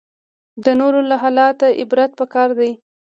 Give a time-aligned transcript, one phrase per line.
[0.63, 1.45] د نورو له حاله
[1.81, 2.71] عبرت پکار دی